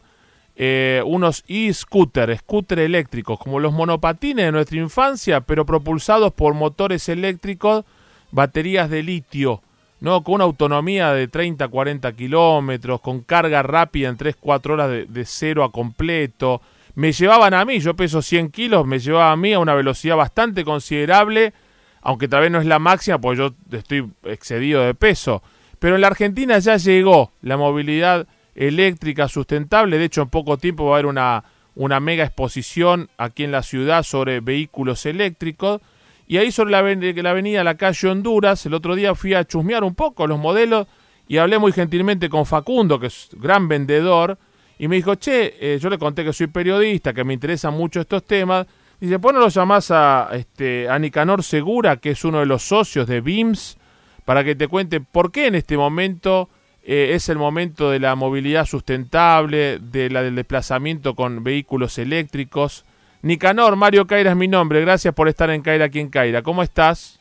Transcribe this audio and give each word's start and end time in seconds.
eh, 0.62 1.02
unos 1.06 1.46
e-scooter, 1.48 2.38
scooter 2.38 2.80
eléctricos, 2.80 3.40
como 3.40 3.62
los 3.62 3.72
monopatines 3.72 4.48
de 4.48 4.52
nuestra 4.52 4.78
infancia, 4.78 5.40
pero 5.40 5.66
propulsados 5.66 6.34
por 6.34 6.54
motores 6.54 7.08
eléctricos, 7.08 7.86
baterías 8.32 8.90
de 8.90 9.02
litio, 9.02 9.64
¿no? 10.02 10.22
Con 10.22 10.36
una 10.36 10.44
autonomía 10.44 11.14
de 11.14 11.30
30, 11.30 11.66
40 11.70 12.12
kilómetros, 12.12 13.00
con 13.00 13.22
carga 13.22 13.64
rápida 13.64 14.10
en 14.10 14.18
3, 14.18 14.36
4 14.38 14.74
horas 14.74 14.90
de, 14.90 15.06
de, 15.06 15.24
cero 15.24 15.64
a 15.64 15.72
completo. 15.72 16.62
Me 16.94 17.14
llevaban 17.14 17.54
a 17.54 17.64
mí, 17.64 17.80
yo 17.80 17.96
peso 17.96 18.22
100 18.22 18.50
kilos, 18.52 18.86
me 18.86 19.00
llevaba 19.00 19.32
a 19.32 19.38
mí 19.38 19.54
a 19.54 19.60
una 19.60 19.76
velocidad 19.76 20.18
bastante 20.18 20.66
considerable, 20.66 21.54
aunque 22.02 22.28
tal 22.28 22.42
vez 22.42 22.52
no 22.52 22.60
es 22.60 22.66
la 22.66 22.80
máxima, 22.80 23.18
porque 23.18 23.38
yo 23.38 23.78
estoy 23.78 24.12
excedido 24.24 24.82
de 24.82 24.94
peso. 24.94 25.42
Pero 25.80 25.96
en 25.96 26.02
la 26.02 26.08
Argentina 26.08 26.60
ya 26.60 26.76
llegó 26.76 27.32
la 27.42 27.56
movilidad 27.56 28.28
eléctrica 28.60 29.30
sustentable. 29.30 29.98
De 29.98 30.06
hecho, 30.06 30.22
en 30.22 30.30
poco 30.30 30.58
tiempo 30.58 30.86
va 30.86 30.92
a 30.92 30.94
haber 30.96 31.06
una, 31.06 31.46
una 31.76 32.02
mega 32.02 32.26
exposición 32.26 33.10
aquí 33.18 33.46
en 33.46 33.52
la 33.52 33.64
ciudad 33.64 34.04
sobre 34.04 34.42
vehículos 34.42 35.06
eléctricos. 35.06 35.82
Y 36.28 36.38
ahí 36.38 36.52
sobre 36.52 36.72
la, 36.72 36.80
avenida 36.80 37.64
La 37.64 37.78
Calle 37.78 38.10
Honduras, 38.10 38.66
el 38.66 38.74
otro 38.74 38.96
día 38.96 39.16
fui 39.16 39.34
a 39.34 39.46
chusmear 39.46 39.84
un 39.84 39.96
poco 39.96 40.28
los 40.28 40.38
modelos 40.38 40.88
y 41.28 41.38
hablé 41.38 41.58
muy 41.58 41.72
gentilmente 41.72 42.28
con 42.28 42.46
Facundo, 42.46 43.00
que 43.00 43.08
es 43.08 43.30
gran 43.34 43.68
vendedor, 43.68 44.38
y 44.78 44.88
me 44.88 44.98
dijo, 44.98 45.16
che, 45.16 45.56
eh, 45.60 45.80
yo 45.80 45.90
le 45.90 45.98
conté 45.98 46.24
que 46.24 46.34
soy 46.34 46.48
periodista, 46.48 47.14
que 47.14 47.24
me 47.24 47.34
interesan 47.34 47.74
mucho 47.74 48.02
estos 48.02 48.24
temas. 48.26 48.68
Dice, 49.00 49.20
¿por 49.20 49.34
no 49.34 49.40
lo 49.40 49.48
llamás 49.48 49.92
a, 49.92 50.30
este, 50.34 50.90
a 50.90 51.00
Nicanor 51.00 51.44
Segura, 51.44 51.98
que 51.98 52.12
es 52.12 52.24
uno 52.26 52.40
de 52.40 52.46
los 52.46 52.64
socios 52.64 53.08
de 53.08 53.22
BIMS, 53.22 53.78
para 54.26 54.44
que 54.44 54.56
te 54.56 54.68
cuente 54.68 55.02
por 55.02 55.32
qué 55.32 55.48
en 55.48 55.56
este 55.56 55.78
momento 55.78 56.50
eh, 56.92 57.14
es 57.14 57.30
el 57.30 57.38
momento 57.38 57.92
de 57.92 58.00
la 58.00 58.16
movilidad 58.16 58.66
sustentable, 58.66 59.78
de 59.78 60.10
la 60.10 60.24
del 60.24 60.34
desplazamiento 60.34 61.14
con 61.14 61.44
vehículos 61.44 62.00
eléctricos. 62.00 62.84
Nicanor, 63.22 63.76
Mario 63.76 64.08
Caira 64.08 64.32
es 64.32 64.36
mi 64.36 64.48
nombre. 64.48 64.82
Gracias 64.82 65.14
por 65.14 65.28
estar 65.28 65.52
en 65.52 65.62
Caira 65.62 65.86
aquí 65.86 66.00
en 66.00 66.10
Caira. 66.10 66.42
¿Cómo 66.42 66.64
estás? 66.64 67.20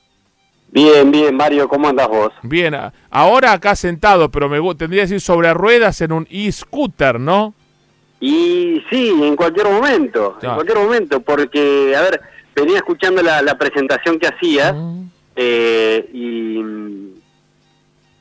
Bien, 0.71 1.11
bien, 1.11 1.37
Mario. 1.37 1.69
¿Cómo 1.69 1.87
andas 1.87 2.09
vos? 2.09 2.33
Bien. 2.45 2.75
Ahora 3.11 3.53
acá 3.53 3.77
sentado, 3.77 4.31
pero 4.31 4.49
me 4.49 4.59
tendría 4.75 5.03
que 5.03 5.09
decir 5.09 5.21
sobre 5.21 5.53
ruedas 5.53 6.01
en 6.01 6.13
un 6.13 6.27
e-scooter, 6.31 7.21
¿no? 7.21 7.53
Y 8.21 8.83
sí, 8.89 9.13
en 9.23 9.37
cualquier 9.37 9.69
momento, 9.69 10.39
en 10.41 10.55
cualquier 10.55 10.79
momento, 10.79 11.21
porque, 11.21 11.95
a 11.95 12.01
ver, 12.01 12.23
venía 12.57 12.79
escuchando 12.79 13.23
la, 13.23 13.43
la 13.43 13.59
presentación 13.59 14.19
que 14.19 14.29
hacías 14.29 14.75
eh, 15.37 16.09
y 16.15 17.18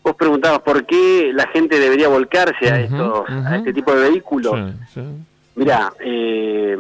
vos 0.08 0.16
preguntabas 0.16 0.60
por 0.60 0.86
qué 0.86 1.32
la 1.34 1.48
gente 1.48 1.80
debería 1.80 2.08
volcarse 2.08 2.70
a, 2.70 2.80
estos, 2.80 3.30
a 3.30 3.58
este 3.58 3.74
tipo 3.74 3.94
de 3.94 4.10
vehículos. 4.10 4.74
Sí, 4.94 5.02
sí. 5.02 5.08
Mira, 5.56 5.92
eh, 6.00 6.78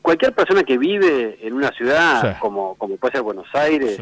cualquier 0.00 0.32
persona 0.32 0.62
que 0.62 0.78
vive 0.78 1.38
en 1.42 1.52
una 1.52 1.70
ciudad 1.70 2.38
como, 2.38 2.76
como 2.76 2.96
puede 2.96 3.12
ser 3.12 3.22
Buenos 3.22 3.48
Aires, 3.52 4.00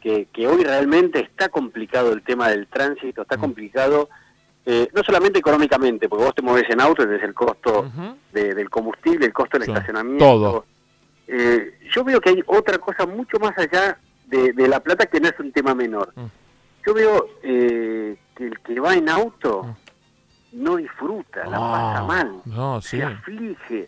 que, 0.00 0.28
que, 0.32 0.46
hoy 0.46 0.64
realmente 0.64 1.20
está 1.20 1.48
complicado 1.48 2.12
el 2.12 2.22
tema 2.22 2.48
del 2.48 2.66
tránsito, 2.68 3.22
está 3.22 3.36
complicado 3.36 4.08
eh, 4.64 4.88
no 4.94 5.02
solamente 5.02 5.38
económicamente, 5.38 6.08
porque 6.08 6.24
vos 6.24 6.34
te 6.34 6.42
mueves 6.42 6.68
en 6.70 6.80
auto, 6.80 7.04
desde 7.04 7.26
el 7.26 7.34
costo 7.34 7.90
de, 8.32 8.54
del 8.54 8.70
combustible, 8.70 9.26
el 9.26 9.32
costo 9.32 9.58
del 9.58 9.68
estacionamiento. 9.68 10.24
Todo. 10.24 10.64
Eh, 11.26 11.78
yo 11.92 12.04
veo 12.04 12.20
que 12.20 12.30
hay 12.30 12.42
otra 12.46 12.78
cosa 12.78 13.06
mucho 13.06 13.38
más 13.38 13.56
allá 13.58 13.98
de, 14.26 14.52
de, 14.52 14.68
la 14.68 14.80
plata 14.80 15.06
que 15.06 15.20
no 15.20 15.28
es 15.28 15.38
un 15.38 15.52
tema 15.52 15.74
menor. 15.74 16.12
Yo 16.86 16.94
veo 16.94 17.26
eh, 17.42 18.16
que 18.34 18.46
el 18.46 18.58
que 18.60 18.80
va 18.80 18.94
en 18.94 19.08
auto 19.08 19.76
no 20.52 20.76
disfruta, 20.76 21.44
la 21.46 21.58
pasa 21.58 22.04
mal, 22.04 22.42
no, 22.44 22.80
sí. 22.80 22.96
se 22.96 23.02
aflige, 23.04 23.86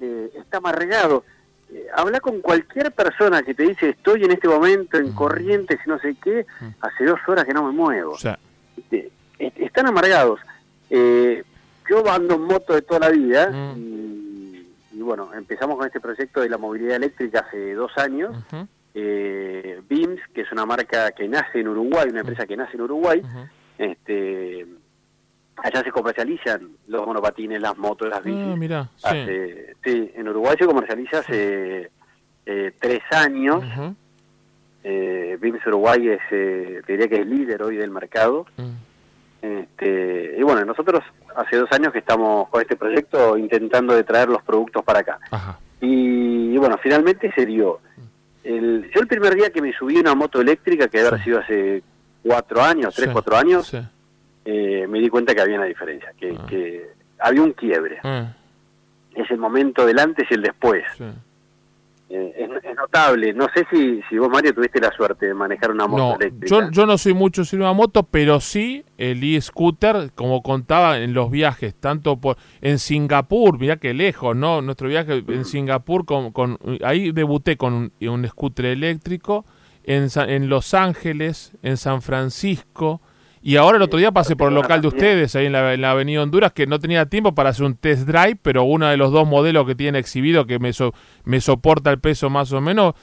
eh, 0.00 0.32
está 0.34 0.58
amargado. 0.58 1.24
Eh, 1.70 1.86
habla 1.94 2.20
con 2.20 2.40
cualquier 2.40 2.92
persona 2.92 3.42
que 3.42 3.54
te 3.54 3.62
dice 3.62 3.90
estoy 3.90 4.24
en 4.24 4.32
este 4.32 4.48
momento 4.48 4.98
en 4.98 5.12
Corrientes 5.12 5.78
y 5.84 5.88
no 5.88 5.98
sé 5.98 6.16
qué, 6.22 6.46
hace 6.80 7.04
dos 7.04 7.20
horas 7.26 7.44
que 7.44 7.54
no 7.54 7.64
me 7.64 7.72
muevo. 7.72 8.16
Este, 8.16 9.10
están 9.38 9.86
amargados. 9.86 10.40
Eh, 10.90 11.42
yo 11.88 12.10
ando 12.10 12.34
en 12.34 12.42
moto 12.42 12.74
de 12.74 12.82
toda 12.82 13.00
la 13.00 13.08
vida 13.10 13.50
y, 13.76 14.68
y, 14.92 15.00
bueno, 15.00 15.32
empezamos 15.34 15.76
con 15.76 15.86
este 15.86 16.00
proyecto 16.00 16.40
de 16.40 16.48
la 16.48 16.58
movilidad 16.58 16.96
eléctrica 16.96 17.40
hace 17.46 17.74
dos 17.74 17.96
años. 17.96 18.36
Eh, 18.94 19.80
BIMS, 19.88 20.20
que 20.34 20.42
es 20.42 20.52
una 20.52 20.66
marca 20.66 21.12
que 21.12 21.26
nace 21.26 21.60
en 21.60 21.68
Uruguay, 21.68 22.08
una 22.10 22.20
empresa 22.20 22.46
que 22.46 22.56
nace 22.56 22.76
en 22.76 22.82
Uruguay, 22.82 23.22
este 23.78 24.66
allá 25.56 25.82
se 25.82 25.90
comercializan 25.90 26.70
los 26.88 27.06
monopatines, 27.06 27.60
las 27.60 27.76
motos, 27.78 28.08
las 28.08 28.22
bicis. 28.22 28.46
Ah, 28.46 28.56
mirá, 28.56 28.88
hace, 29.02 29.76
sí. 29.84 30.10
en 30.14 30.28
Uruguay 30.28 30.56
se 30.58 30.66
comercializa 30.66 31.18
hace 31.20 31.90
eh, 32.46 32.72
tres 32.80 33.00
años. 33.12 33.62
eh, 34.84 35.38
BIMS 35.40 35.66
Uruguay 35.66 36.08
es, 36.08 36.20
eh, 36.30 36.82
diría 36.86 37.08
que 37.08 37.20
es 37.20 37.26
líder 37.26 37.62
hoy 37.62 37.76
del 37.76 37.90
mercado. 37.90 38.46
Este, 39.40 40.36
y 40.38 40.42
bueno, 40.42 40.64
nosotros 40.64 41.00
hace 41.34 41.56
dos 41.56 41.70
años 41.72 41.92
que 41.92 41.98
estamos 41.98 42.48
con 42.48 42.60
este 42.60 42.76
proyecto 42.76 43.36
intentando 43.36 43.94
de 43.94 44.04
traer 44.04 44.28
los 44.28 44.42
productos 44.42 44.84
para 44.84 45.00
acá. 45.00 45.18
Y, 45.80 46.54
y, 46.54 46.58
bueno, 46.58 46.78
finalmente 46.82 47.32
se 47.34 47.44
dio. 47.46 47.80
El, 48.44 48.90
yo 48.94 49.00
el 49.00 49.06
primer 49.06 49.34
día 49.34 49.50
que 49.50 49.62
me 49.62 49.72
subí 49.72 49.96
a 49.96 50.00
una 50.00 50.14
moto 50.14 50.40
eléctrica, 50.40 50.88
que 50.88 50.98
debe 50.98 51.08
haber 51.10 51.24
sido 51.24 51.38
hace 51.40 51.82
cuatro 52.22 52.62
años, 52.62 52.94
tres, 52.94 53.08
cuatro 53.12 53.36
años, 53.36 53.72
eh, 54.44 54.86
me 54.88 54.98
di 55.00 55.08
cuenta 55.08 55.34
que 55.34 55.40
había 55.40 55.56
una 55.56 55.66
diferencia, 55.66 56.12
que, 56.18 56.34
Ah. 56.38 56.46
que 56.48 56.86
había 57.18 57.42
un 57.42 57.52
quiebre. 57.52 58.00
Es 59.14 59.30
el 59.30 59.38
momento 59.38 59.86
del 59.86 59.98
antes 59.98 60.26
y 60.30 60.34
el 60.34 60.42
después. 60.42 60.84
Es, 62.14 62.50
es 62.64 62.76
notable. 62.76 63.32
No 63.32 63.46
sé 63.54 63.64
si, 63.70 64.00
si 64.10 64.18
vos, 64.18 64.28
Mario, 64.28 64.52
tuviste 64.52 64.80
la 64.80 64.90
suerte 64.92 65.26
de 65.26 65.34
manejar 65.34 65.70
una 65.70 65.86
moto 65.86 66.02
No, 66.10 66.14
eléctrica. 66.16 66.46
yo, 66.66 66.70
yo 66.70 66.86
no 66.86 66.98
soy 66.98 67.14
mucho 67.14 67.44
sin 67.44 67.60
una 67.62 67.72
moto, 67.72 68.02
pero 68.02 68.38
sí 68.40 68.84
el 68.98 69.22
e-scooter, 69.24 70.12
como 70.14 70.42
contaba 70.42 70.98
en 70.98 71.14
los 71.14 71.30
viajes, 71.30 71.74
tanto 71.74 72.20
por 72.20 72.36
en 72.60 72.78
Singapur, 72.78 73.58
mira 73.58 73.76
que 73.78 73.94
lejos, 73.94 74.36
¿no? 74.36 74.60
Nuestro 74.62 74.88
viaje 74.88 75.24
en 75.26 75.44
Singapur, 75.44 76.04
con, 76.04 76.32
con 76.32 76.58
ahí 76.84 77.12
debuté 77.12 77.56
con 77.56 77.72
un, 77.72 77.92
un 78.08 78.28
scooter 78.28 78.66
eléctrico, 78.66 79.44
en, 79.84 80.08
en 80.28 80.48
Los 80.48 80.74
Ángeles, 80.74 81.56
en 81.62 81.76
San 81.76 82.02
Francisco, 82.02 83.00
y 83.42 83.56
ahora 83.56 83.76
el 83.76 83.82
otro 83.82 83.98
día 83.98 84.12
pasé 84.12 84.36
por 84.36 84.48
el 84.48 84.54
local 84.54 84.80
de 84.82 84.88
ustedes, 84.88 85.34
ahí 85.36 85.46
en 85.46 85.52
la, 85.52 85.74
en 85.74 85.80
la 85.80 85.90
avenida 85.90 86.22
Honduras, 86.22 86.52
que 86.52 86.66
no 86.66 86.78
tenía 86.78 87.06
tiempo 87.06 87.34
para 87.34 87.50
hacer 87.50 87.64
un 87.66 87.74
test 87.76 88.06
drive, 88.06 88.36
pero 88.40 88.62
uno 88.64 88.86
de 88.88 88.96
los 88.96 89.10
dos 89.12 89.26
modelos 89.26 89.66
que 89.66 89.74
tiene 89.74 89.98
exhibido, 89.98 90.46
que 90.46 90.58
me, 90.58 90.72
so- 90.72 90.94
me 91.24 91.40
soporta 91.40 91.90
el 91.90 91.98
peso 91.98 92.30
más 92.30 92.52
o 92.52 92.60
menos, 92.60 92.94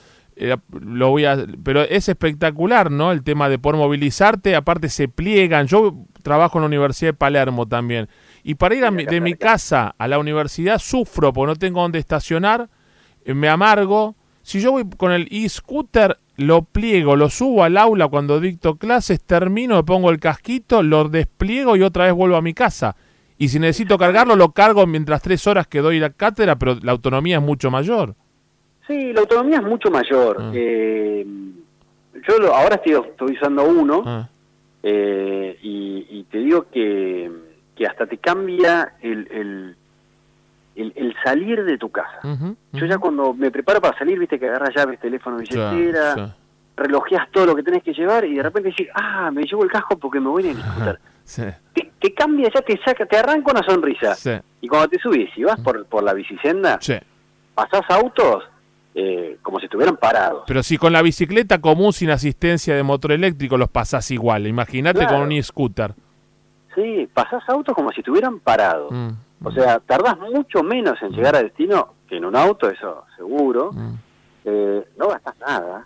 eh, 0.42 0.56
lo 0.82 1.10
voy 1.10 1.26
a... 1.26 1.38
Pero 1.64 1.82
es 1.82 2.08
espectacular, 2.08 2.90
¿no? 2.90 3.12
El 3.12 3.24
tema 3.24 3.50
de 3.50 3.60
poder 3.60 3.78
movilizarte, 3.78 4.56
aparte 4.56 4.88
se 4.88 5.10
pliegan. 5.10 5.68
Yo 5.68 6.06
trabajo 6.24 6.58
en 6.60 6.62
la 6.62 6.68
Universidad 6.68 7.10
de 7.10 7.18
Palermo 7.18 7.68
también. 7.68 8.08
Y 8.44 8.56
para 8.56 8.76
ir 8.76 8.86
a 8.86 8.92
mi- 8.92 9.04
de 9.04 9.20
mi 9.20 9.34
casa 9.34 9.94
a 9.98 10.08
la 10.08 10.18
universidad 10.18 10.80
sufro 10.80 11.34
porque 11.34 11.48
no 11.48 11.56
tengo 11.58 11.82
dónde 11.82 12.00
estacionar, 12.00 12.70
eh, 13.26 13.34
me 13.34 13.50
amargo. 13.50 14.16
Si 14.42 14.62
yo 14.62 14.72
voy 14.72 14.86
con 14.96 15.12
el 15.12 15.28
e-scooter, 15.30 16.18
lo 16.40 16.64
pliego, 16.64 17.16
lo 17.16 17.30
subo 17.30 17.64
al 17.64 17.78
aula 17.78 18.08
cuando 18.08 18.40
dicto 18.40 18.76
clases, 18.78 19.22
termino, 19.24 19.76
me 19.76 19.84
pongo 19.84 20.10
el 20.10 20.20
casquito, 20.20 20.82
lo 20.84 21.08
despliego 21.10 21.76
y 21.76 21.84
otra 21.84 22.06
vez 22.06 22.14
vuelvo 22.14 22.36
a 22.38 22.42
mi 22.42 22.54
casa. 22.54 22.96
Y 23.38 23.48
si 23.50 23.60
necesito 23.60 23.98
cargarlo, 23.98 24.36
lo 24.36 24.52
cargo 24.52 24.86
mientras 24.88 25.22
tres 25.22 25.46
horas 25.48 25.68
que 25.68 25.80
doy 25.80 26.00
la 26.00 26.10
cátedra, 26.10 26.58
pero 26.58 26.76
la 26.82 26.92
autonomía 26.92 27.38
es 27.38 27.44
mucho 27.44 27.72
mayor. 27.72 28.16
Sí, 28.88 29.14
la 29.14 29.22
autonomía 29.22 29.58
es 29.58 29.64
mucho 29.64 29.90
mayor. 29.92 30.38
Ah. 30.40 30.52
Eh, 30.54 31.26
yo 32.28 32.38
lo- 32.40 32.54
ahora 32.56 32.76
estoy, 32.76 32.94
estoy 32.94 33.34
usando 33.34 33.64
uno 33.64 34.04
Ah, 34.06 34.30
eh, 34.84 35.58
y, 35.62 36.06
y 36.10 36.24
te 36.32 36.40
digo 36.40 36.66
que, 36.72 37.32
que 37.76 37.86
hasta 37.86 38.08
te 38.08 38.18
cambia 38.18 38.94
el, 39.02 39.28
el, 39.32 39.76
el, 40.82 40.94
el 40.96 41.16
salir 41.24 41.64
de 41.64 41.78
tu 41.78 41.90
casa. 41.90 42.20
Yo 42.74 42.86
ya 42.86 42.98
cuando 42.98 43.34
me 43.34 43.52
preparo 43.52 43.82
para 43.82 43.98
salir, 43.98 44.18
viste 44.20 44.40
que 44.40 44.48
agarras 44.48 44.74
llaves, 44.76 45.00
teléfono, 45.00 45.38
billetera, 45.38 46.16
sí, 46.16 46.22
relojeas 46.78 47.30
todo 47.32 47.48
lo 47.48 47.56
que 47.56 47.64
tenés 47.64 47.84
que 47.84 47.94
llevar 47.94 48.26
y 48.26 48.36
de 48.36 48.44
repente 48.44 48.70
decís, 48.70 48.88
ah, 48.96 49.30
me 49.32 49.44
llevo 49.44 49.64
el 49.64 49.70
casco 49.72 49.98
porque 49.98 50.20
me 50.20 50.30
voy 50.30 50.48
en 50.48 50.58
el 50.58 50.64
scooter. 50.64 51.00
sí. 51.24 51.44
Te, 51.74 51.92
te 52.00 52.14
cambia, 52.14 52.50
ya 52.54 52.62
te 52.62 52.80
saca, 52.84 53.06
te 53.06 53.18
arranca 53.18 53.52
una 53.52 53.64
sonrisa. 53.64 54.16
Y 54.62 54.68
cuando 54.68 54.88
te 54.88 55.00
subís 55.00 55.30
y 55.38 55.44
vas 55.44 55.60
por, 55.60 55.86
por 55.86 56.04
la 56.04 56.14
bicisenda, 56.14 56.80
pasás 57.54 57.84
autos 57.90 58.44
eh, 58.96 59.38
como 59.42 59.60
si 59.60 59.66
estuvieran 59.66 59.98
parados. 59.98 60.44
Pero 60.48 60.64
si 60.64 60.78
con 60.78 60.94
la 60.94 61.02
bicicleta 61.02 61.60
común 61.60 61.94
sin 61.94 62.10
asistencia 62.10 62.76
de 62.76 62.84
motor 62.84 63.12
eléctrico 63.12 63.58
los 63.58 63.70
pasás 63.70 64.10
igual, 64.12 64.48
imagínate 64.48 65.06
con 65.06 65.22
un 65.22 65.32
e-scooter. 65.34 65.94
Sí, 66.76 67.10
pasás 67.14 67.44
autos 67.50 67.76
como 67.76 67.92
si 67.92 68.00
estuvieran 68.00 68.40
parados. 68.40 68.92
Mm, 68.92 69.10
o 69.44 69.52
sea, 69.52 69.80
tardás 69.80 70.18
mucho 70.20 70.64
menos 70.64 71.02
en 71.02 71.12
llegar 71.12 71.36
a 71.36 71.44
destino 71.44 71.94
que 72.08 72.18
en 72.18 72.26
un 72.26 72.36
auto, 72.36 72.70
eso 72.70 73.06
seguro. 73.16 73.72
Mm. 73.72 73.94
Eh, 74.46 74.88
no 74.98 75.08
gastas 75.10 75.36
nada. 75.40 75.84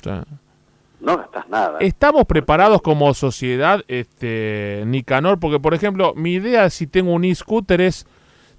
No 0.99 1.17
gastas 1.17 1.49
nada. 1.49 1.79
¿Estamos 1.79 2.25
preparados 2.25 2.81
como 2.81 3.13
sociedad, 3.13 3.81
este 3.87 4.83
Nicanor? 4.85 5.39
Porque, 5.39 5.59
por 5.59 5.73
ejemplo, 5.73 6.13
mi 6.15 6.33
idea 6.33 6.69
si 6.69 6.87
tengo 6.87 7.13
un 7.13 7.25
e-scooter 7.25 7.81
es 7.81 8.07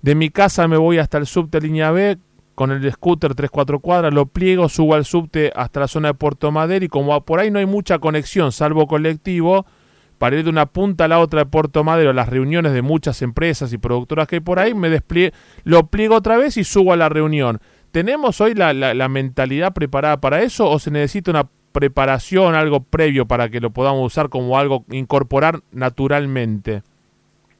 de 0.02 0.14
mi 0.14 0.28
casa 0.28 0.68
me 0.68 0.76
voy 0.76 0.98
hasta 0.98 1.16
el 1.16 1.26
subte 1.26 1.60
línea 1.62 1.90
B 1.90 2.18
con 2.54 2.70
el 2.70 2.92
scooter 2.92 3.34
3-4 3.34 3.80
cuadras, 3.80 4.12
lo 4.12 4.26
pliego, 4.26 4.68
subo 4.68 4.94
al 4.94 5.06
subte 5.06 5.50
hasta 5.56 5.80
la 5.80 5.88
zona 5.88 6.08
de 6.08 6.14
Puerto 6.14 6.52
Madero 6.52 6.84
y 6.84 6.88
como 6.88 7.18
por 7.24 7.40
ahí 7.40 7.50
no 7.50 7.58
hay 7.58 7.66
mucha 7.66 7.98
conexión, 7.98 8.52
salvo 8.52 8.86
colectivo, 8.86 9.64
para 10.18 10.36
ir 10.36 10.44
de 10.44 10.50
una 10.50 10.66
punta 10.66 11.04
a 11.04 11.08
la 11.08 11.18
otra 11.18 11.40
de 11.40 11.46
Puerto 11.46 11.84
Madero, 11.84 12.12
las 12.12 12.28
reuniones 12.28 12.72
de 12.72 12.82
muchas 12.82 13.22
empresas 13.22 13.72
y 13.72 13.78
productoras 13.78 14.28
que 14.28 14.36
hay 14.36 14.40
por 14.40 14.58
ahí, 14.58 14.74
me 14.74 14.90
despliegue, 14.90 15.32
lo 15.64 15.86
pliego 15.86 16.16
otra 16.16 16.36
vez 16.36 16.56
y 16.56 16.64
subo 16.64 16.92
a 16.92 16.96
la 16.96 17.08
reunión. 17.08 17.60
¿Tenemos 17.90 18.40
hoy 18.40 18.54
la, 18.54 18.72
la, 18.72 19.08
mentalidad 19.08 19.72
preparada 19.72 20.20
para 20.20 20.42
eso 20.42 20.68
o 20.68 20.78
se 20.80 20.90
necesita 20.90 21.30
una 21.30 21.48
preparación, 21.72 22.54
algo 22.54 22.80
previo 22.80 23.26
para 23.26 23.48
que 23.48 23.60
lo 23.60 23.70
podamos 23.70 24.04
usar 24.04 24.28
como 24.28 24.58
algo, 24.58 24.84
incorporar 24.90 25.60
naturalmente? 25.70 26.82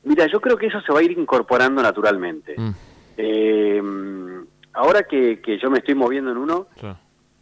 Mira, 0.03 0.27
yo 0.27 0.41
creo 0.41 0.57
que 0.57 0.67
eso 0.67 0.81
se 0.81 0.93
va 0.93 1.00
a 1.00 1.03
ir 1.03 1.12
incorporando 1.12 1.83
naturalmente. 1.83 2.55
Mm. 2.57 2.71
Eh, 3.17 3.83
ahora 4.73 5.05
que, 5.05 5.41
yo 5.62 5.71
me 5.71 5.79
estoy 5.79 5.95
moviendo 5.95 6.33
en 6.33 6.39
uno, 6.39 6.67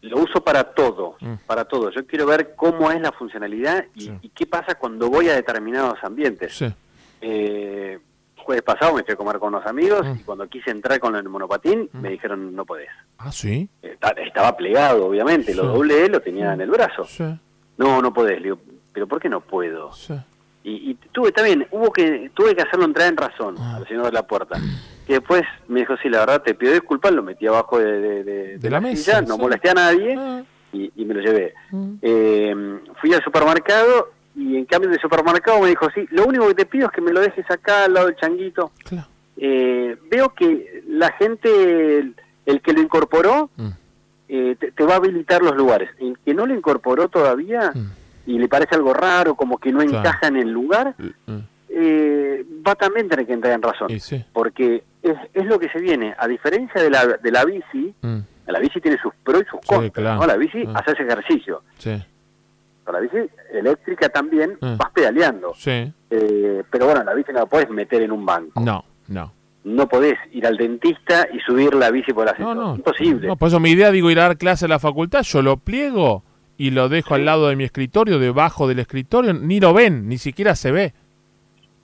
lo 0.03 0.19
uso 0.19 0.43
para 0.43 0.65
todo, 0.65 1.17
mm. 1.21 1.35
para 1.47 1.65
todo. 1.65 1.91
Yo 1.91 2.07
quiero 2.07 2.27
ver 2.27 2.55
cómo 2.57 2.91
es 2.91 3.01
la 3.01 3.13
funcionalidad 3.13 3.87
y, 3.95 4.29
qué 4.31 4.47
pasa 4.47 4.75
cuando 4.75 5.09
voy 5.09 5.29
a 5.29 5.35
determinados 5.35 5.99
ambientes. 6.03 6.65
Eh, 7.21 7.99
jueves 8.37 8.63
pasado 8.63 8.95
me 8.95 9.05
fui 9.05 9.15
a 9.15 9.17
comer 9.17 9.39
con 9.39 9.55
unos 9.55 9.67
amigos 9.67 10.05
mm. 10.05 10.17
y 10.21 10.23
cuando 10.25 10.49
quise 10.49 10.71
entrar 10.71 10.99
con 10.99 11.15
el 11.15 11.29
monopatín 11.29 11.89
mm. 11.93 11.99
me 11.99 12.11
dijeron 12.11 12.55
no 12.55 12.65
podés. 12.65 12.91
Ah, 13.19 13.31
sí. 13.31 13.69
Estaba 13.81 14.57
plegado, 14.57 15.07
obviamente, 15.07 15.55
lo 15.55 15.67
doble 15.67 16.09
lo 16.09 16.21
tenía 16.21 16.53
en 16.53 16.61
el 16.61 16.71
brazo. 16.71 17.07
No, 17.79 18.03
no 18.03 18.13
podés. 18.13 18.39
Le 18.39 18.45
digo, 18.45 18.59
pero 18.93 19.07
¿por 19.07 19.21
qué 19.21 19.29
no 19.29 19.41
puedo? 19.41 19.93
Y, 20.65 20.95
tuve 21.11 21.33
también, 21.33 21.67
hubo 21.73 21.93
que, 21.93 22.31
tuve 22.35 22.55
que 22.55 22.63
hacerlo 22.63 22.85
entrar 22.85 23.09
en 23.09 23.17
razón 23.17 23.57
ah. 23.59 23.77
al 23.77 23.89
señor 23.89 24.07
de 24.07 24.13
la 24.13 24.27
puerta. 24.27 24.61
Que 25.07 25.15
después 25.15 25.43
me 25.67 25.81
dijo, 25.81 25.97
sí, 25.97 26.09
la 26.09 26.21
verdad 26.21 26.43
te 26.43 26.55
pido 26.55 26.73
disculpas, 26.73 27.13
lo 27.13 27.23
metí 27.23 27.47
abajo 27.47 27.79
de, 27.79 28.59
la, 28.63 28.81
mesa, 28.81 29.23
no 29.23 29.37
molesté 29.39 29.71
a 29.71 29.75
nadie 29.75 30.15
ah. 30.17 30.43
y, 30.73 31.05
me 31.05 31.15
lo 31.15 31.21
llevé. 31.21 31.55
Mm. 31.71 31.95
Eh, 32.01 32.81
fui 33.01 33.13
al 33.13 33.25
supermercado 33.25 34.13
y 34.35 34.57
en 34.57 34.65
cambio 34.65 34.91
del 34.91 35.01
supermercado 35.01 35.61
me 35.61 35.69
dijo, 35.69 35.89
sí, 35.95 36.07
lo 36.11 36.27
único 36.27 36.47
que 36.49 36.55
te 36.55 36.67
pido 36.67 36.87
es 36.87 36.93
que 36.93 37.01
me 37.01 37.13
lo 37.13 37.21
dejes 37.21 37.51
acá 37.51 37.85
al 37.85 37.95
lado 37.95 38.07
del 38.07 38.17
changuito. 38.17 38.73
Eh, 39.37 39.97
veo 40.11 40.35
que 40.35 40.85
la 40.89 41.13
gente, 41.13 41.99
el, 42.47 42.61
que 42.63 42.73
lo 42.73 42.81
incorporó, 42.81 43.51
mm. 43.57 43.69
eh, 44.29 44.57
te, 44.75 44.85
va 44.85 44.95
a 44.95 44.97
habilitar 44.97 45.43
los 45.43 45.57
lugares. 45.57 45.91
El 45.99 46.19
que 46.25 46.35
no 46.35 46.47
lo 46.47 46.55
incorporó 46.55 47.09
todavía 47.09 47.73
mm. 47.75 47.91
Y 48.27 48.39
le 48.39 48.49
parece 48.49 48.75
algo 48.75 48.95
raro, 48.95 49.35
como 49.35 49.59
que 49.59 49.73
no 49.73 49.83
encaja 49.83 50.29
en 50.29 50.37
el 50.37 50.51
lugar, 50.51 50.95
eh, 51.69 52.45
va 52.67 52.75
también 52.75 53.07
a 53.07 53.09
tener 53.11 53.27
que 53.27 53.33
entrar 53.33 53.55
en 53.55 53.63
razón. 53.63 53.89
Porque 54.33 54.85
es, 55.03 55.17
es, 55.33 55.47
lo 55.47 55.59
que 55.59 55.69
se 55.71 55.81
viene. 55.81 56.15
A 56.19 56.29
diferencia 56.29 56.83
de 56.83 56.91
la, 56.91 57.07
de 57.07 57.31
la 57.31 57.45
bici, 57.45 57.95
mm. 58.01 58.19
la 58.47 58.59
bici 58.59 58.81
tiene 58.81 58.99
sus 58.99 59.13
pros 59.25 59.43
y 59.43 59.51
sus 59.51 59.61
contras. 59.67 60.21
¿no? 60.21 60.27
La 60.27 60.37
bici 60.37 60.67
mm. 60.67 60.77
hace 60.77 60.93
ese 60.93 61.03
ejercicio. 61.03 61.63
La 62.93 63.01
bici 63.01 63.17
eléctrica 63.53 64.09
también 64.11 64.59
mm. 64.61 64.77
vas 64.77 64.91
pedaleando. 64.93 65.55
Eh, 65.67 66.63
pero 66.71 66.87
bueno, 66.87 67.03
la 67.05 67.15
bici 67.15 67.33
no 67.33 67.41
la 67.41 67.47
puedes 67.47 67.71
meter 67.71 68.03
en 68.03 68.13
un 68.13 68.27
banco. 68.27 68.61
No, 68.61 68.85
no. 69.09 69.33
No 69.65 69.89
podés 69.89 70.19
ir 70.33 70.45
al 70.47 70.57
dentista 70.57 71.29
y 71.33 71.39
subir 71.39 71.73
la 71.75 71.91
bici 71.91 72.13
por 72.13 72.27
la 72.27 72.35
no, 72.37 72.53
no, 72.53 72.75
Imposible. 72.75 73.29
No, 73.29 73.37
por 73.37 73.47
eso 73.49 73.61
mi 73.61 73.71
idea, 73.71 73.93
digo, 73.93 74.11
ir 74.11 74.19
a 74.19 74.23
dar 74.23 74.37
clase 74.37 74.65
a 74.65 74.69
la 74.69 74.81
facultad, 74.81 75.23
yo 75.23 75.41
lo 75.41 75.57
pliego 75.57 76.25
y 76.59 76.71
lo 76.71 76.89
dejo 76.89 77.15
al 77.15 77.25
lado 77.25 77.49
de 77.49 77.57
mi 77.57 77.65
escritorio, 77.65 78.19
debajo 78.19 78.69
del 78.69 78.79
escritorio, 78.79 79.33
ni 79.33 79.61
lo 79.61 79.73
ven, 79.73 80.09
ni 80.09 80.19
siquiera 80.19 80.55
se 80.55 80.71
ve. 80.71 80.95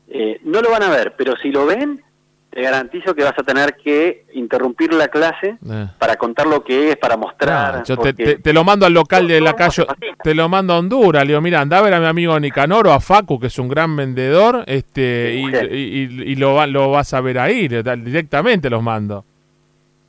Eh, 0.09 0.41
no 0.45 0.61
lo 0.61 0.71
van 0.71 0.83
a 0.83 0.91
ver, 0.91 1.15
pero 1.17 1.37
si 1.37 1.51
lo 1.51 1.67
ven, 1.67 2.03
te 2.51 2.63
garantizo 2.63 3.15
que 3.15 3.25
vas 3.25 3.39
a 3.39 3.43
tener 3.43 3.77
que 3.77 4.25
interrumpir 4.33 4.93
la 4.93 5.09
clase 5.09 5.59
eh. 5.69 5.87
para 5.99 6.17
contar 6.17 6.47
lo 6.47 6.65
que 6.65 6.91
es, 6.91 6.97
para 6.97 7.17
mostrar. 7.17 7.85
yo 7.85 7.97
te, 7.99 8.53
lo 8.53 8.65
mando 8.65 8.87
al 8.87 8.95
local 8.95 9.29
de 9.29 9.41
la 9.41 9.55
calle, 9.55 9.87
te 10.23 10.35
lo 10.35 10.49
mando 10.49 10.73
a 10.73 10.79
Honduras. 10.79 11.25
Le 11.25 11.29
digo, 11.29 11.41
mira, 11.41 11.61
anda 11.61 11.79
a 11.79 11.83
ver 11.83 11.95
a 11.95 12.01
mi 12.01 12.07
amigo 12.07 12.41
Nicanor 12.41 12.87
o 12.89 12.93
a 12.93 13.01
Facu, 13.01 13.39
que 13.39 13.49
es 13.49 13.59
un 13.59 13.69
gran 13.69 13.95
vendedor, 13.97 14.65
este 14.67 15.35
y, 15.35 16.35
lo, 16.37 16.67
lo 16.67 16.91
vas 16.91 17.13
a 17.13 17.21
ver 17.21 17.39
ahí, 17.39 17.69
directamente 17.69 18.71
los 18.71 18.83
mando. 18.83 19.25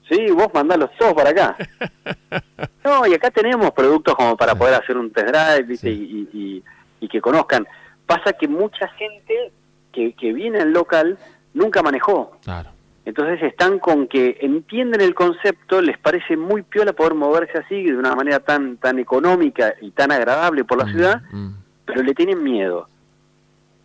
Sí, 0.09 0.25
vos 0.31 0.47
mandalos 0.53 0.89
todos 0.97 1.13
para 1.13 1.29
acá. 1.29 1.57
no, 2.89 3.07
y 3.07 3.13
acá 3.13 3.31
tenemos 3.31 3.71
productos 3.71 4.15
como 4.15 4.35
para 4.35 4.55
poder 4.55 4.75
hacer 4.75 4.97
un 4.97 5.11
test 5.11 5.27
drive 5.27 5.77
y, 5.83 6.63
y 6.99 7.07
que 7.07 7.21
conozcan. 7.21 7.67
Pasa 8.05 8.33
que 8.33 8.47
mucha 8.47 8.87
gente 8.89 9.51
que, 9.91 10.13
que 10.13 10.33
viene 10.33 10.59
al 10.59 10.71
local 10.71 11.17
nunca 11.53 11.81
manejó. 11.81 12.37
Claro. 12.43 12.69
Entonces 13.05 13.41
están 13.41 13.79
con 13.79 14.07
que 14.07 14.37
entienden 14.41 15.01
el 15.01 15.15
concepto, 15.15 15.81
les 15.81 15.97
parece 15.97 16.37
muy 16.37 16.61
piola 16.61 16.93
poder 16.93 17.15
moverse 17.15 17.57
así 17.57 17.83
de 17.83 17.97
una 17.97 18.13
manera 18.13 18.39
tan 18.39 18.77
tan 18.77 18.99
económica 18.99 19.73
y 19.81 19.91
tan 19.91 20.11
agradable 20.11 20.63
por 20.63 20.77
la 20.77 20.85
mm, 20.85 20.91
ciudad, 20.91 21.21
mm. 21.31 21.49
pero 21.85 22.03
le 22.03 22.13
tienen 22.13 22.43
miedo. 22.43 22.87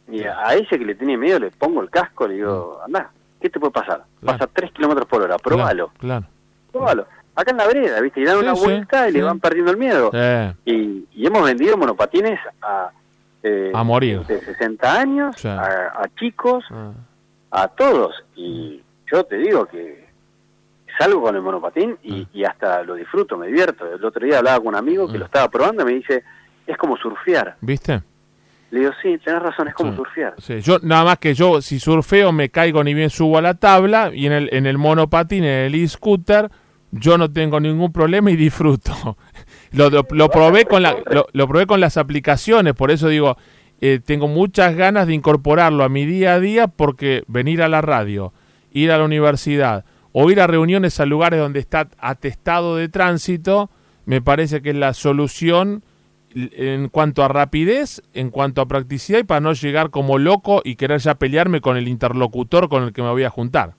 Y 0.09 0.23
a 0.25 0.55
ese 0.55 0.79
que 0.79 0.85
le 0.85 0.95
tiene 0.95 1.17
miedo 1.17 1.39
le 1.39 1.51
pongo 1.53 1.81
el 1.81 1.89
casco, 1.89 2.29
le 2.29 2.35
digo, 2.35 2.81
mm. 2.81 2.85
anda, 2.85 3.11
¿qué 3.41 3.49
te 3.49 3.59
puede 3.59 3.73
pasar? 3.73 4.05
Pasa 4.23 4.47
3 4.47 4.73
kilómetros 4.73 5.09
por 5.09 5.23
hora, 5.23 5.39
probalo. 5.39 5.91
Claro, 5.99 6.27
Probalo. 6.71 7.07
Acá 7.37 7.51
en 7.51 7.57
la 7.57 7.67
vereda, 7.67 8.01
¿viste? 8.01 8.21
Y 8.21 8.25
dan 8.25 8.39
una 8.39 8.53
vuelta 8.53 9.09
y 9.09 9.13
le 9.13 9.23
van 9.23 9.41
perdiendo 9.41 9.73
el 9.73 9.77
miedo. 9.77 10.11
Y, 10.65 11.07
y 11.13 11.27
hemos 11.27 11.43
vendido 11.45 11.77
monopatines 11.77 12.39
a 12.63 12.91
eh, 13.47 13.71
a 13.75 13.85
morir. 13.85 14.25
De 14.25 14.41
60 14.41 15.01
años, 15.01 15.45
a, 15.45 16.09
chicos, 16.19 16.65
ah. 16.71 16.93
a 17.51 17.69
todos. 17.69 18.25
Y 18.35 18.81
yo 19.13 19.23
te 19.25 19.37
digo 19.37 19.67
que 19.67 20.09
salgo 20.99 21.21
con 21.21 21.37
el 21.37 21.43
monopatín 21.43 21.99
y, 22.03 22.43
ah. 22.43 22.49
hasta 22.51 22.83
lo 22.85 22.95
disfruto, 22.95 23.37
me 23.37 23.49
divierto. 23.49 23.85
El 23.87 24.03
otro 24.03 24.25
día 24.25 24.39
hablaba 24.39 24.59
con 24.61 24.69
un 24.69 24.77
amigo 24.77 25.07
que 25.07 25.17
ah. 25.17 25.19
lo 25.19 25.25
estaba 25.27 25.51
probando 25.51 25.83
y 25.83 25.85
me 25.85 25.93
dice, 25.93 26.25
es 26.67 26.77
como 26.79 26.97
surfear. 26.97 27.57
¿Viste? 27.61 28.01
Le 28.71 28.81
digo, 28.81 28.93
sí, 29.03 29.19
tenés 29.23 29.43
razón, 29.43 29.69
es 29.69 29.75
como 29.75 29.95
surfear. 29.95 30.37
Yo, 30.39 30.79
nada 30.83 31.05
más 31.05 31.19
que 31.19 31.35
yo, 31.35 31.61
si 31.61 31.79
surfeo, 31.79 32.33
me 32.33 32.49
caigo 32.49 32.83
ni 32.83 32.95
bien 32.95 33.11
subo 33.11 33.37
a 33.37 33.43
la 33.43 33.53
tabla 33.55 34.11
y 34.13 34.25
en 34.25 34.33
el, 34.33 34.49
en 34.53 34.65
el 34.65 34.79
monopatín, 34.79 35.45
en 35.45 35.67
el 35.67 35.75
e-scooter, 35.75 36.51
yo 36.95 37.19
no 37.19 37.31
tengo 37.31 37.61
ningún 37.61 37.93
problema 37.93 38.31
y 38.31 38.37
disfruto. 38.37 39.17
Lo, 39.73 39.91
lo, 39.91 40.29
probé 40.29 40.67
con 40.67 40.85
la, 40.85 40.97
lo, 41.33 41.49
probé 41.49 41.67
con 41.67 41.81
las 41.81 41.97
aplicaciones, 41.97 42.75
por 42.75 42.93
eso 42.93 43.09
digo, 43.09 43.37
eh, 43.81 43.99
tengo 43.99 44.29
muchas 44.29 44.77
ganas 44.77 45.09
de 45.09 45.15
incorporarlo 45.15 45.83
a 45.83 45.89
mi 45.89 46.07
día 46.07 46.35
a 46.35 46.39
día 46.39 46.69
porque 46.69 47.25
venir 47.27 47.61
a 47.61 47.69
la 47.69 47.81
radio, 47.81 48.33
ir 48.71 48.93
a 48.93 48.99
la 48.99 49.05
universidad 49.05 49.85
o 50.13 50.31
ir 50.31 50.41
a 50.41 50.47
reuniones 50.47 51.01
a 51.01 51.07
lugares 51.07 51.41
donde 51.41 51.59
está 51.59 51.89
atestado 51.99 52.77
de 52.77 52.89
tránsito, 52.89 53.69
me 54.07 54.23
parece 54.23 54.63
que 54.63 54.71
es 54.71 54.77
la 54.77 54.95
solución 54.95 55.83
en 56.37 56.89
cuanto 56.89 57.25
a 57.25 57.29
rapidez, 57.29 58.01
en 58.13 58.31
cuanto 58.31 58.61
a 58.61 58.67
practicidad 58.67 59.19
y 59.19 59.25
para 59.25 59.41
no 59.41 59.55
llegar 59.55 59.91
como 59.91 60.19
loco 60.19 60.63
y 60.65 60.77
querer 60.77 61.01
ya 61.01 61.17
pelearme 61.17 61.61
con 61.61 61.77
el 61.77 61.89
interlocutor 61.89 62.69
con 62.69 62.85
el 62.85 62.93
que 62.93 63.03
me 63.03 63.11
voy 63.11 63.25
a 63.25 63.31
juntar. 63.31 63.75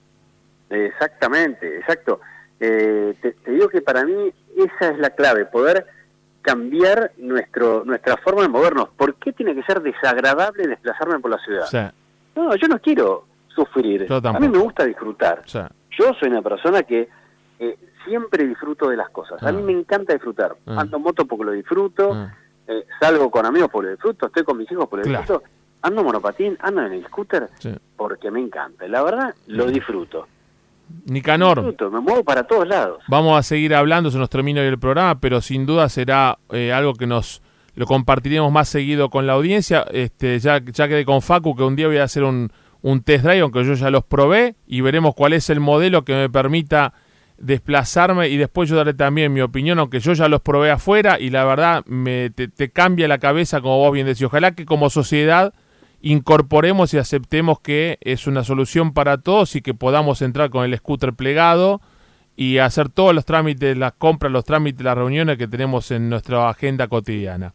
Exactamente, 0.69 1.77
exacto. 1.77 2.19
Eh, 2.59 3.15
te, 3.21 3.51
digo 3.51 3.69
que 3.69 3.81
para 3.81 4.05
mí 4.05 4.31
esa 4.57 4.91
es 4.91 4.99
la 4.99 5.09
clave, 5.09 5.45
poder 5.45 5.85
cambiar 6.41 7.11
nuestro 7.17 7.83
nuestra 7.85 8.17
forma 8.17 8.43
de 8.43 8.49
movernos. 8.49 8.89
¿Por 8.95 9.15
qué 9.15 9.33
tiene 9.33 9.55
que 9.55 9.63
ser 9.63 9.81
desagradable 9.81 10.67
desplazarme 10.67 11.19
por 11.19 11.31
la 11.31 11.39
ciudad? 11.39 11.93
No, 12.35 12.55
yo 12.55 12.67
no 12.67 12.79
quiero 12.79 13.25
sufrir. 13.47 14.07
A 14.11 14.39
mí 14.39 14.47
me 14.49 14.59
gusta 14.59 14.85
disfrutar. 14.85 15.43
Yo 15.45 16.13
soy 16.19 16.29
una 16.29 16.41
persona 16.41 16.83
que 16.83 17.07
eh, 17.59 17.77
siempre 18.05 18.45
disfruto 18.45 18.89
de 18.89 18.97
las 18.97 19.09
cosas. 19.09 19.41
A 19.41 19.51
mí 19.51 19.59
ah. 19.61 19.65
me 19.65 19.71
encanta 19.73 20.13
disfrutar. 20.13 20.55
Ah. 20.65 20.81
Ando 20.81 20.97
en 20.97 21.03
moto 21.03 21.25
porque 21.25 21.45
lo 21.45 21.51
disfruto, 21.51 22.13
ah. 22.13 22.35
eh, 22.67 22.85
salgo 22.99 23.31
con 23.31 23.45
amigos 23.45 23.69
porque 23.71 23.87
lo 23.87 23.91
disfruto, 23.93 24.27
estoy 24.27 24.43
con 24.43 24.57
mis 24.57 24.71
hijos 24.71 24.87
porque 24.89 25.09
lo 25.09 25.17
disfruto, 25.17 25.43
ando 25.81 26.03
monopatín, 26.03 26.57
ando 26.61 26.81
en 26.81 26.93
el 26.93 27.05
scooter 27.05 27.49
porque 27.95 28.29
me 28.31 28.41
encanta. 28.41 28.87
La 28.87 29.03
verdad, 29.03 29.33
lo 29.47 29.67
disfruto. 29.67 30.27
Nicanor. 31.05 31.75
Me 31.91 31.99
muevo 31.99 32.23
para 32.23 32.43
todos 32.43 32.67
lados. 32.67 33.03
Vamos 33.07 33.37
a 33.37 33.43
seguir 33.43 33.75
hablando, 33.75 34.11
se 34.11 34.17
nos 34.17 34.29
termina 34.29 34.61
el 34.61 34.79
programa, 34.79 35.19
pero 35.19 35.41
sin 35.41 35.65
duda 35.65 35.89
será 35.89 36.39
eh, 36.51 36.73
algo 36.73 36.93
que 36.93 37.07
nos 37.07 37.41
lo 37.75 37.85
compartiremos 37.85 38.51
más 38.51 38.69
seguido 38.69 39.09
con 39.09 39.27
la 39.27 39.33
audiencia. 39.33 39.85
Este, 39.91 40.39
ya, 40.39 40.61
ya 40.63 40.87
quedé 40.87 41.05
con 41.05 41.21
Facu 41.21 41.55
que 41.55 41.63
un 41.63 41.75
día 41.75 41.87
voy 41.87 41.97
a 41.97 42.03
hacer 42.03 42.23
un, 42.23 42.51
un 42.81 43.01
test 43.01 43.23
drive, 43.25 43.41
aunque 43.41 43.63
yo 43.63 43.73
ya 43.73 43.89
los 43.89 44.03
probé, 44.03 44.55
y 44.67 44.81
veremos 44.81 45.13
cuál 45.15 45.33
es 45.33 45.49
el 45.49 45.59
modelo 45.59 46.05
que 46.05 46.13
me 46.13 46.29
permita 46.29 46.93
desplazarme 47.37 48.29
y 48.29 48.37
después 48.37 48.69
yo 48.69 48.77
daré 48.77 48.93
también 48.93 49.33
mi 49.33 49.41
opinión, 49.41 49.77
aunque 49.79 49.99
yo 49.99 50.13
ya 50.13 50.29
los 50.29 50.41
probé 50.41 50.71
afuera 50.71 51.19
y 51.19 51.29
la 51.29 51.43
verdad 51.43 51.83
me, 51.85 52.29
te, 52.29 52.47
te 52.47 52.69
cambia 52.69 53.07
la 53.09 53.17
cabeza, 53.17 53.59
como 53.59 53.79
vos 53.79 53.91
bien 53.91 54.05
decís. 54.05 54.23
Ojalá 54.23 54.53
que 54.53 54.65
como 54.65 54.89
sociedad 54.89 55.53
incorporemos 56.05 56.93
y 56.93 56.99
aceptemos 56.99 57.59
que 57.59 57.97
es 58.01 58.27
una 58.27 58.43
solución 58.43 58.93
para 58.93 59.17
todos 59.17 59.55
y 59.55 59.63
que 59.63 59.73
podamos 59.73 60.21
entrar 60.21 60.51
con 60.51 60.63
el 60.63 60.77
scooter 60.77 61.13
plegado 61.13 61.81
y 62.35 62.59
hacer 62.59 62.89
todos 62.89 63.15
los 63.15 63.25
trámites, 63.25 63.75
las 63.75 63.93
compras, 63.93 64.31
los 64.31 64.45
trámites, 64.45 64.85
las 64.85 64.95
reuniones 64.95 65.39
que 65.39 65.47
tenemos 65.47 65.89
en 65.89 66.07
nuestra 66.07 66.47
agenda 66.47 66.87
cotidiana. 66.87 67.53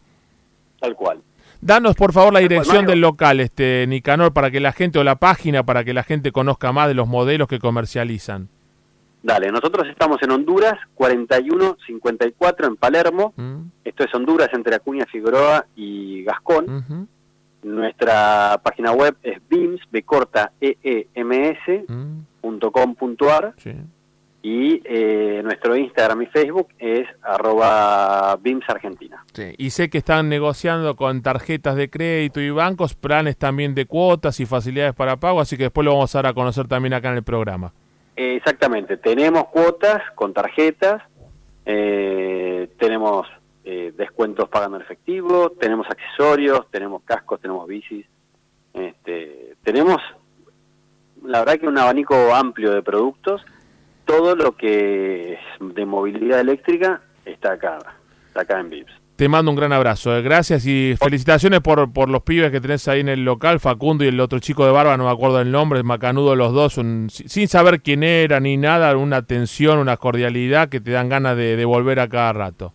Tal 0.81 0.97
cual. 0.97 1.23
Danos 1.61 1.95
por 1.95 2.13
favor 2.13 2.33
la 2.33 2.41
dirección 2.41 2.87
del 2.87 3.01
local, 3.01 3.39
este 3.39 3.87
Nicanor, 3.87 4.33
para 4.33 4.51
que 4.51 4.59
la 4.59 4.73
gente 4.73 4.99
o 4.99 5.05
la 5.05 5.15
página 5.15 5.63
para 5.63 5.85
que 5.85 5.95
la 5.95 6.03
gente 6.03 6.33
conozca 6.33 6.73
más 6.73 6.89
de 6.89 6.95
los 6.95 7.07
modelos 7.07 7.47
que 7.47 7.61
comercializan. 7.61 8.49
Dale, 9.23 9.53
nosotros 9.53 9.87
estamos 9.89 10.17
en 10.23 10.33
Honduras, 10.33 10.75
4154 10.97 12.67
en 12.67 12.77
Palermo. 12.77 13.33
Mm. 13.37 13.61
Esto 13.85 14.03
es 14.03 14.13
Honduras 14.13 14.49
entre 14.55 14.75
Acuña, 14.75 15.07
Figueroa 15.07 15.67
y 15.77 16.25
Gascón. 16.25 17.09
Nuestra 17.63 18.61
página 18.63 18.93
web 18.93 19.17
es 19.23 19.39
bims, 19.49 19.81
b 19.91 20.03
corta, 20.03 20.53
e 20.61 20.77
e 20.83 21.09
m 21.15 21.49
s, 21.65 21.85
sí 23.57 23.73
y 24.43 24.81
eh, 24.85 25.43
nuestro 25.45 25.77
Instagram 25.77 26.23
y 26.23 26.27
Facebook 26.27 26.69
es 26.79 27.07
arroba 27.23 28.37
BIMS 28.37 28.69
Argentina. 28.69 29.25
Y 29.59 29.71
sé 29.71 29.91
que 29.91 29.99
están 29.99 30.29
negociando 30.29 30.97
con 30.97 31.23
tarjetas 31.23 31.77
de 31.77 31.91
crédito 31.91 32.41
y 32.41 32.51
bancos, 32.51 32.95
planes 32.95 33.37
también 33.37 33.75
de 33.75 33.87
cuotas 33.87 34.41
y 34.41 34.47
facilidades 34.47 34.95
para 34.95 35.19
pago, 35.19 35.41
así 35.41 35.57
que 35.57 35.65
después 35.65 35.85
lo 35.85 35.93
vamos 35.93 36.15
a 36.15 36.19
dar 36.19 36.31
a 36.31 36.35
conocer 36.35 36.69
también 36.69 36.95
acá 36.95 37.11
en 37.11 37.17
el 37.17 37.23
programa. 37.23 37.73
exactamente, 38.17 38.97
tenemos 38.97 39.45
cuotas 39.49 40.03
con 40.15 40.33
tarjetas, 40.33 41.03
eh, 41.67 42.69
tenemos 42.79 43.27
eh, 43.65 43.93
descuentos 43.97 44.49
pagando 44.49 44.77
en 44.77 44.83
efectivo, 44.83 45.51
tenemos 45.51 45.87
accesorios, 45.89 46.71
tenemos 46.71 47.03
cascos, 47.03 47.41
tenemos 47.41 47.67
bicis, 47.67 48.07
este, 48.73 49.57
tenemos 49.63 49.99
la 51.23 51.41
verdad 51.41 51.59
que 51.59 51.67
un 51.67 51.79
abanico 51.79 52.35
amplio 52.35 52.73
de 52.73 52.83
productos 52.83 53.43
todo 54.05 54.35
lo 54.35 54.57
que 54.57 55.35
es 55.35 55.39
de 55.61 55.87
movilidad 55.87 56.41
eléctrica 56.41 57.01
está 57.25 57.53
acá, 57.53 57.79
está 58.27 58.41
acá 58.41 58.59
en 58.59 58.71
VIPS. 58.71 58.93
Te 59.15 59.29
mando 59.29 59.51
un 59.51 59.57
gran 59.57 59.73
abrazo, 59.73 60.17
eh. 60.17 60.23
gracias 60.23 60.67
y 60.67 60.97
felicitaciones 60.99 61.61
por, 61.61 61.93
por 61.93 62.09
los 62.09 62.23
pibes 62.23 62.51
que 62.51 62.61
tenés 62.61 62.89
ahí 62.89 63.01
en 63.01 63.11
el 63.11 63.25
local, 63.25 63.61
Facundo 63.61 64.03
y 64.03 64.09
el 64.09 64.19
otro 64.19 64.39
chico 64.39 64.65
de 64.65 64.73
barba, 64.73 64.97
no 64.97 65.05
me 65.05 65.11
acuerdo 65.11 65.41
el 65.41 65.53
nombre, 65.53 65.83
macanudo 65.83 66.35
los 66.35 66.53
dos, 66.55 66.73
sin 66.73 67.49
saber 67.49 67.83
quién 67.83 68.03
era 68.03 68.41
ni 68.41 68.57
nada, 68.57 68.97
una 68.97 69.19
atención, 69.19 69.79
una 69.79 69.99
cordialidad 69.99 70.71
que 70.71 70.81
te 70.81 70.91
dan 70.91 71.11
ganas 71.11 71.37
de 71.37 71.65
volver 71.67 72.01
a 72.01 72.09
cada 72.09 72.33
rato. 72.33 72.73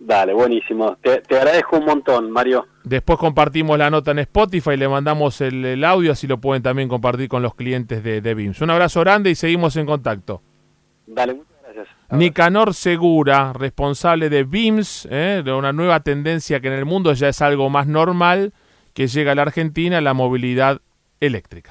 Dale, 0.00 0.32
buenísimo. 0.32 0.96
Te, 1.02 1.22
agradezco 1.36 1.76
un 1.76 1.84
montón, 1.84 2.30
Mario. 2.30 2.66
Después 2.84 3.18
compartimos 3.18 3.78
la 3.78 3.90
nota 3.90 4.12
en 4.12 4.20
Spotify, 4.20 4.76
le 4.78 4.88
mandamos 4.88 5.42
el, 5.42 5.84
audio, 5.84 6.12
así 6.12 6.26
lo 6.26 6.40
pueden 6.40 6.62
también 6.62 6.88
compartir 6.88 7.28
con 7.28 7.42
los 7.42 7.54
clientes 7.54 8.02
de, 8.02 8.22
de 8.22 8.34
BIMS. 8.34 8.62
Un 8.62 8.70
abrazo 8.70 9.00
grande 9.00 9.30
y 9.30 9.34
seguimos 9.34 9.76
en 9.76 9.84
contacto. 9.84 10.40
Dale, 11.06 11.34
muchas 11.34 11.52
gracias. 11.62 11.88
Nicanor 12.12 12.72
Segura, 12.72 13.52
responsable 13.52 14.30
de 14.30 14.44
BIMS, 14.44 15.06
¿eh? 15.10 15.42
de 15.44 15.52
una 15.52 15.74
nueva 15.74 16.00
tendencia 16.00 16.60
que 16.60 16.68
en 16.68 16.74
el 16.74 16.86
mundo 16.86 17.12
ya 17.12 17.28
es 17.28 17.42
algo 17.42 17.68
más 17.68 17.86
normal, 17.86 18.54
que 18.94 19.06
llega 19.06 19.32
a 19.32 19.34
la 19.34 19.42
Argentina, 19.42 20.00
la 20.00 20.14
movilidad 20.14 20.80
eléctrica. 21.20 21.68